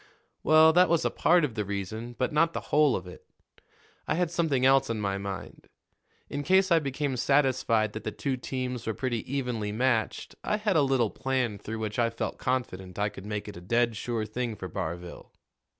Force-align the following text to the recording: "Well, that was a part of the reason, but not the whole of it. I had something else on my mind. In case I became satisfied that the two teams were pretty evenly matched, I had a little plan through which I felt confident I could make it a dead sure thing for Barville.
"Well, 0.41 0.73
that 0.73 0.89
was 0.89 1.05
a 1.05 1.11
part 1.11 1.45
of 1.45 1.53
the 1.53 1.63
reason, 1.63 2.13
but 2.17 2.33
not 2.33 2.53
the 2.53 2.59
whole 2.73 2.95
of 2.95 3.05
it. 3.05 3.23
I 4.07 4.15
had 4.15 4.31
something 4.31 4.65
else 4.65 4.89
on 4.89 4.99
my 4.99 5.19
mind. 5.19 5.69
In 6.27 6.41
case 6.41 6.71
I 6.71 6.79
became 6.79 7.15
satisfied 7.15 7.93
that 7.93 8.03
the 8.03 8.11
two 8.11 8.35
teams 8.35 8.87
were 8.87 8.95
pretty 8.95 9.31
evenly 9.31 9.71
matched, 9.71 10.33
I 10.43 10.57
had 10.57 10.75
a 10.75 10.81
little 10.81 11.11
plan 11.11 11.59
through 11.59 11.77
which 11.77 11.99
I 11.99 12.09
felt 12.09 12.39
confident 12.39 12.97
I 12.97 13.09
could 13.09 13.27
make 13.27 13.47
it 13.47 13.57
a 13.57 13.61
dead 13.61 13.95
sure 13.95 14.25
thing 14.25 14.55
for 14.55 14.67
Barville. 14.67 15.31